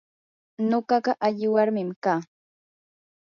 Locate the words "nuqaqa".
0.69-1.13